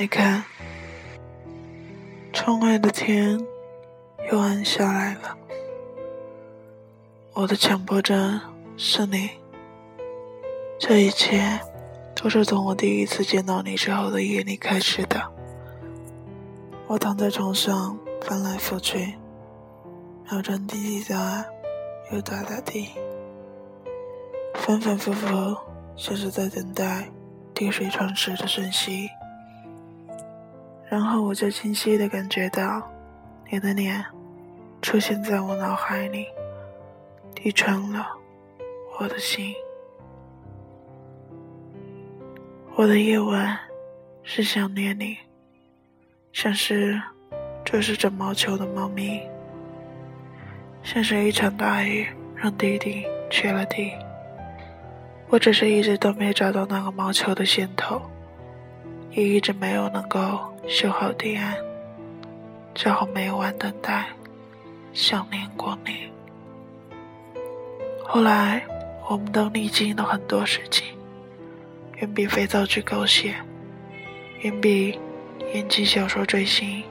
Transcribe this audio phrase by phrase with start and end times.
[0.00, 0.42] 你看，
[2.32, 3.38] 窗外的天
[4.32, 5.36] 又暗下来了。
[7.34, 8.40] 我的强迫症
[8.78, 9.28] 是你，
[10.78, 11.60] 这一切
[12.14, 15.22] 都是从我第一次见到你之后的夜里开始的。
[16.86, 19.18] 我躺在床上翻来覆去，
[20.30, 21.44] 秒针滴滴答，
[22.10, 22.88] 又打打滴，
[24.54, 25.58] 反反复复，
[25.94, 27.10] 像是在等待
[27.52, 29.10] 滴水穿石的瞬息。
[30.90, 32.82] 然后我就清晰的感觉到，
[33.48, 34.04] 你的脸
[34.82, 36.26] 出现在我脑海里，
[37.32, 38.04] 滴穿了
[38.98, 39.54] 我的心。
[42.74, 43.56] 我的夜晚
[44.24, 45.16] 是想念你，
[46.32, 47.00] 像是
[47.64, 49.20] 这是整毛球的猫咪，
[50.82, 53.92] 像是一场大雨让弟弟缺了地。
[55.28, 58.02] 我只是一直都没找到那个毛球的线头。
[59.12, 61.56] 也一直没有能够修好堤岸，
[62.74, 64.06] 只好每晚等待，
[64.92, 66.08] 想念过你。
[68.04, 68.62] 后来，
[69.08, 70.86] 我们都历经了很多事情，
[71.96, 73.34] 远比肥皂剧狗血，
[74.40, 74.98] 远比
[75.52, 76.82] 言情小说追星。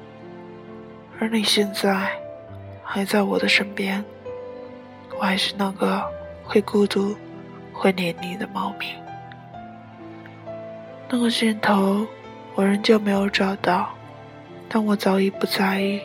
[1.20, 2.12] 而你现在
[2.84, 4.04] 还在我的身边，
[5.18, 6.02] 我还是那个
[6.44, 7.16] 会孤独、
[7.74, 8.94] 会黏你的猫咪。
[11.12, 12.06] 那个线头，
[12.54, 13.90] 我仍旧没有找到，
[14.68, 16.00] 但我早已不在意。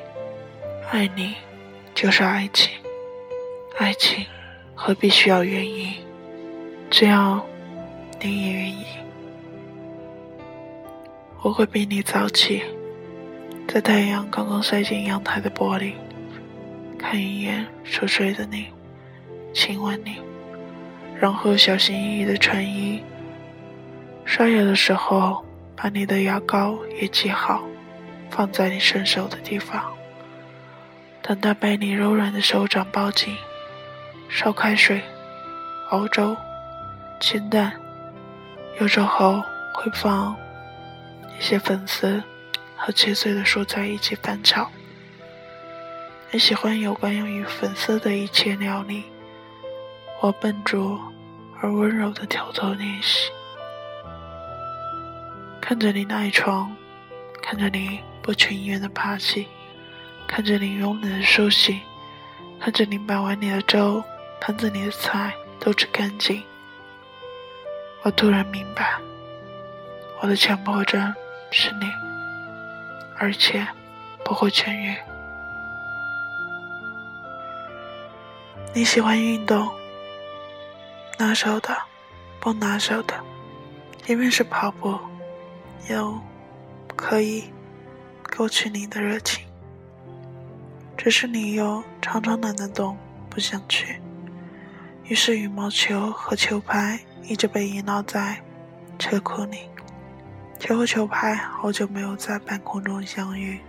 [0.91, 1.35] 爱你，
[1.95, 2.73] 就是爱情，
[3.77, 4.25] 爱情
[4.75, 5.93] 何必需要原因？
[6.91, 7.45] 只要
[8.19, 8.87] 你也愿意，
[11.43, 12.63] 我会比你早起，
[13.69, 15.93] 在太阳刚刚晒进阳台的玻璃，
[16.99, 18.69] 看一眼熟睡的你，
[19.53, 20.17] 亲吻你，
[21.21, 23.03] 然后小心翼翼的穿衣。
[24.25, 25.45] 刷牙的时候，
[25.77, 27.63] 把你的牙膏也挤好，
[28.31, 29.93] 放在你伸手的地方。
[31.23, 33.37] 等待被你柔软的手掌抱紧，
[34.29, 35.03] 烧开水，
[35.91, 36.37] 熬粥，
[37.21, 37.73] 煎蛋，
[38.81, 39.43] 有时候
[39.75, 40.35] 会放
[41.39, 42.23] 一些粉丝
[42.77, 44.69] 和切碎的蔬菜一起翻炒。
[46.31, 49.05] 你喜欢有关于粉丝的一切料理，
[50.21, 50.99] 我笨拙
[51.61, 53.31] 而温柔的挑逗练习。
[55.67, 56.71] 看着你赖床，
[57.41, 59.49] 看着你不情愿的爬起，
[60.29, 61.81] 看着你慵懒的梳洗，
[62.61, 64.05] 看着你把碗里的粥、
[64.43, 66.45] 盘子里的菜都吃干净，
[68.03, 68.99] 我突然明白，
[70.21, 71.15] 我的强迫症
[71.51, 71.87] 是你，
[73.17, 73.67] 而且
[74.23, 74.95] 不会痊愈。
[78.75, 79.67] 你喜欢运动，
[81.19, 81.75] 拿手的，
[82.39, 83.15] 不拿手的，
[84.07, 85.01] 因为是跑步。
[85.89, 86.19] 又
[86.97, 87.45] 可以
[88.37, 89.45] 勾起你的热情，
[90.97, 92.97] 只是你又常常懒得动，
[93.29, 94.01] 不想去。
[95.05, 98.41] 于是羽毛球和球拍一直被遗落在
[98.99, 99.69] 车库里，
[100.59, 103.61] 球和球拍好久没有在半空中相遇。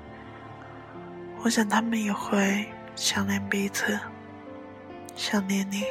[1.43, 2.65] 我想他们也会
[2.95, 3.99] 想念彼此，
[5.15, 5.83] 想念你。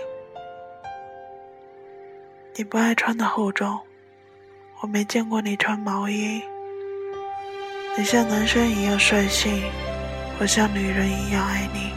[2.56, 3.78] 你不爱穿的厚重。
[4.84, 6.43] 我没见过你穿毛衣，
[7.97, 9.62] 你像男生一样率性，
[10.39, 11.91] 我像女人一样爱你。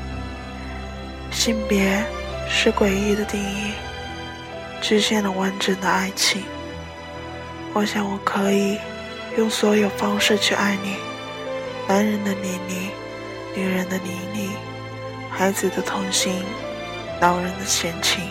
[1.30, 2.02] 性别
[2.48, 3.74] 是诡异的定义，
[4.80, 6.44] 局限了完整的爱情。
[7.74, 8.80] 我想我可以
[9.38, 10.96] 用所有方式去爱你，
[11.90, 12.90] 男人的年龄，
[13.54, 14.52] 女人的黏腻，
[15.30, 16.42] 孩子的痛心，
[17.20, 18.24] 老人的闲情。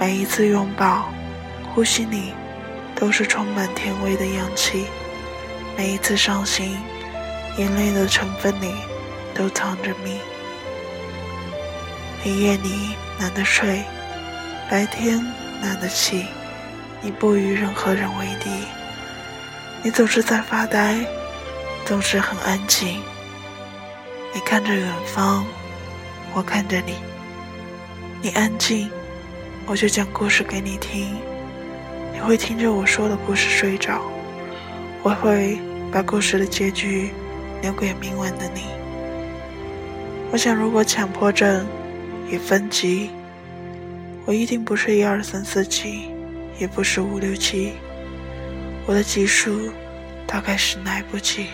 [0.00, 1.10] 每一次拥抱，
[1.74, 2.32] 呼吸里。
[2.96, 4.86] 都是充满甜味的氧气。
[5.76, 6.76] 每一次伤心，
[7.58, 8.74] 眼泪的成分里
[9.34, 10.18] 都藏着蜜。
[12.24, 13.84] 你夜里懒得睡，
[14.70, 15.22] 白天
[15.62, 16.26] 懒得起，
[17.02, 18.50] 你不与任何人为敌。
[19.82, 21.06] 你总是在发呆，
[21.84, 23.00] 总是很安静。
[24.32, 25.44] 你看着远方，
[26.34, 26.94] 我看着你。
[28.22, 28.90] 你安静，
[29.66, 31.14] 我就讲故事给你听。
[32.16, 34.00] 你会听着我说的故事睡着，
[35.02, 35.60] 我会
[35.92, 37.12] 把故事的结局
[37.60, 38.62] 留给明晚的你。
[40.32, 41.66] 我想，如果强迫症
[42.30, 43.10] 也分级，
[44.24, 46.10] 我一定不是一二三四级，
[46.58, 47.74] 也不是五六七，
[48.86, 49.70] 我的级数
[50.26, 51.48] 大概是来不及，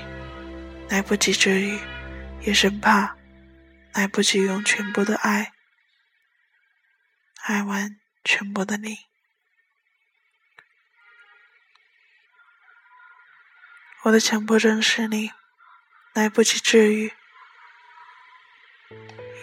[0.91, 1.77] 来不及治愈，
[2.43, 3.17] 也生怕
[3.95, 5.51] 来不及用全部的爱
[7.47, 8.97] 爱完全部的你。
[14.05, 15.31] 我的强迫症是你，
[16.13, 17.13] 来不及治愈，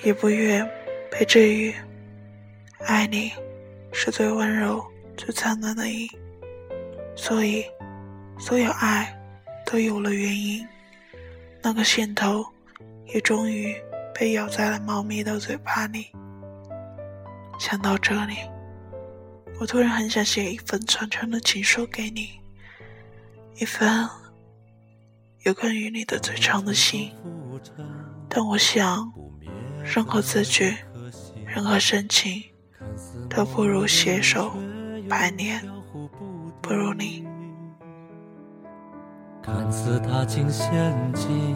[0.04, 0.70] 也不愿
[1.10, 1.74] 被治愈。
[2.80, 3.32] 爱你
[3.94, 4.86] 是最温柔、
[5.16, 6.10] 最灿烂的影，
[7.16, 7.66] 所以
[8.38, 9.18] 所有爱
[9.66, 10.68] 都有了原因。
[11.64, 12.46] 那个线头
[13.06, 13.74] 也终于
[14.14, 16.12] 被咬在了猫咪的嘴巴里。
[17.58, 18.36] 想到这里，
[19.58, 22.42] 我突然很想写一份长长的情书给你，
[23.56, 24.06] 一份。
[25.44, 27.12] 有关于你的最长的信，
[28.28, 29.10] 但我想，
[29.82, 30.76] 任何字句，
[31.48, 32.44] 任何深情，
[33.30, 34.52] 都不如携手
[35.08, 35.66] 百年，
[36.62, 37.26] 不如你。
[39.42, 41.56] 看似踏进陷阱，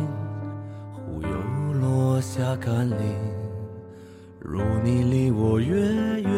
[0.94, 2.98] 忽又落下甘霖。
[4.40, 5.76] 如你离我越
[6.22, 6.32] 远，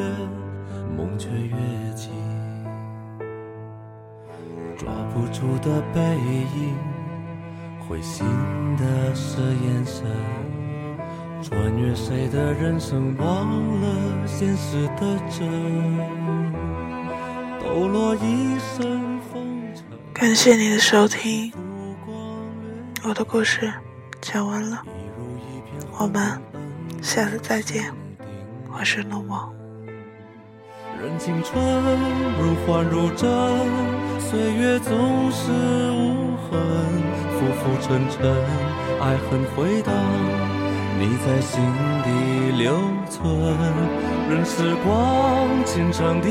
[0.98, 2.10] 梦却越近。
[4.76, 6.95] 抓不住的背影。
[7.88, 8.26] 会心
[8.78, 10.06] 的是眼神，
[11.42, 13.48] 穿越谁的人生，忘
[13.80, 13.88] 了
[14.26, 15.48] 现实的真。
[17.60, 19.84] 抖落一身风尘。
[20.14, 21.54] 感谢你的收听，
[23.04, 23.72] 我的故事
[24.20, 24.82] 讲完了，
[26.00, 26.42] 我们
[27.04, 27.94] 下次再见。
[28.72, 29.54] 我是诺诺。
[31.00, 31.64] 任青春
[32.42, 33.30] 如幻如真，
[34.30, 35.52] 岁月总是
[35.92, 36.52] 无痕。
[37.36, 38.18] 浮浮沉沉，
[39.00, 39.94] 爱恨回荡，
[41.00, 41.62] 你在心
[42.04, 42.10] 底
[42.58, 42.64] 留
[43.10, 43.14] 存。
[44.30, 46.30] 任时光牵长笛，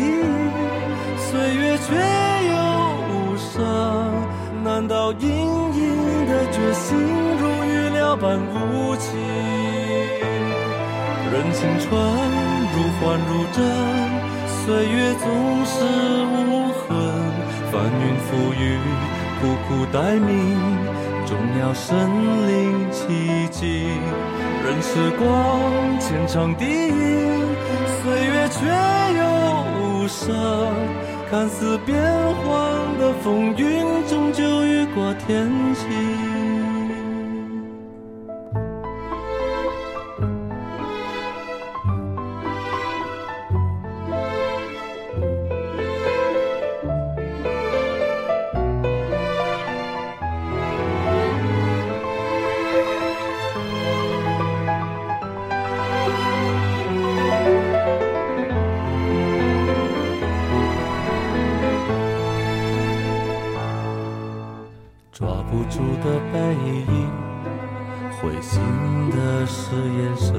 [1.19, 1.95] 岁月却
[2.49, 2.55] 又
[3.11, 3.53] 无声。
[4.65, 6.99] 难道隐隐的决心
[7.39, 9.13] 如预料般无情？
[11.31, 11.91] 任青春
[12.73, 13.63] 如幻如真，
[14.49, 15.75] 岁月总是
[16.25, 17.44] 无痕。
[17.75, 18.79] 翻云覆雨，
[19.41, 20.31] 苦苦待命。
[21.27, 21.99] 终要身
[22.47, 23.67] 临其境，
[24.63, 25.25] 任时光
[25.99, 26.65] 牵长笛，
[27.99, 28.61] 岁月却
[29.19, 29.23] 又
[29.81, 30.23] 无声。
[31.29, 32.47] 看似变幻
[33.01, 36.64] 的风云，终究雨过天晴。
[65.17, 66.85] 抓不住的背影，
[68.19, 68.61] 灰心
[69.13, 70.35] 的是眼神，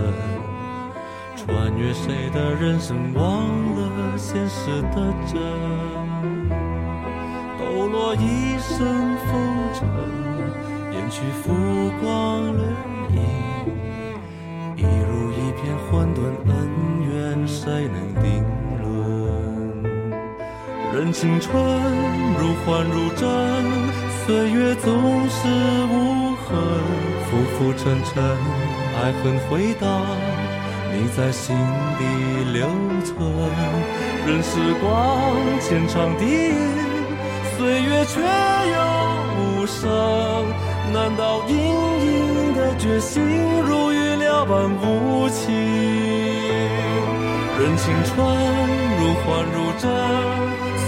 [1.34, 5.40] 穿越谁的人生，忘了现实的真，
[7.58, 8.86] 抖落一身
[9.28, 9.32] 风
[9.74, 9.88] 尘，
[10.92, 11.54] 掩去浮
[12.04, 12.62] 光掠
[13.14, 13.22] 影，
[14.76, 16.20] 一如一片混沌，
[16.50, 16.54] 恩
[17.08, 18.44] 怨谁能定
[18.84, 18.84] 论？
[20.94, 21.56] 任青春
[22.38, 23.26] 如幻如真。
[24.26, 25.48] 岁月总是
[25.86, 26.58] 无痕，
[27.30, 28.24] 浮浮沉沉，
[28.98, 30.02] 爱恨回荡，
[30.92, 31.56] 你在心
[32.00, 32.04] 底
[32.52, 32.66] 留
[33.04, 33.16] 存。
[34.26, 36.26] 任时光牵长笛，
[37.56, 38.20] 岁月却
[38.74, 38.78] 又
[39.38, 39.86] 无声。
[40.92, 43.22] 难道隐隐的决心，
[43.62, 45.54] 如预料般无情？
[47.60, 48.26] 任青春
[48.98, 49.88] 如幻如真，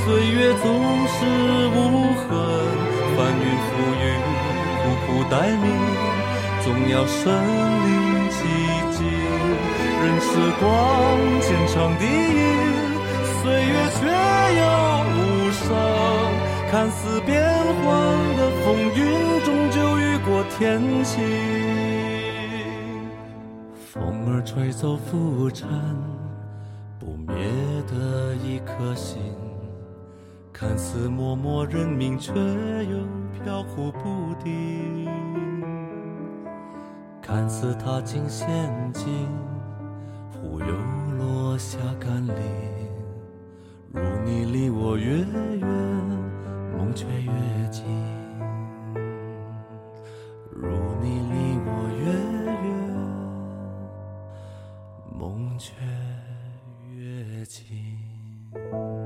[0.04, 0.66] 岁月总
[1.06, 1.18] 是
[1.76, 1.78] 无
[2.16, 2.97] 痕。
[3.18, 4.06] 翻云覆雨，
[4.78, 5.66] 苦苦待命，
[6.64, 7.90] 总要身临
[8.30, 8.38] 其
[8.96, 8.98] 境。
[10.00, 10.64] 任时光
[11.42, 12.06] 牵长笛，
[13.42, 14.06] 岁月却
[14.60, 14.62] 又
[15.10, 15.18] 无
[15.50, 15.66] 声。
[16.70, 17.84] 看似变幻
[18.38, 19.00] 的风云，
[19.44, 21.16] 终究雨过天晴。
[23.92, 25.68] 风儿吹走浮尘，
[27.00, 27.36] 不灭
[27.88, 29.18] 的一颗心。
[30.60, 32.98] 看似默默认命，却又
[33.32, 35.08] 飘忽不定；
[37.22, 38.48] 看似踏进陷
[38.92, 39.30] 阱，
[40.34, 40.66] 忽又
[41.20, 42.34] 落下甘霖。
[43.94, 45.28] 如你离我越远，
[46.76, 47.84] 梦却越近；
[50.52, 50.70] 如
[51.04, 52.06] 你离我越
[52.66, 52.66] 远，
[55.20, 55.76] 梦却
[56.96, 58.97] 越近。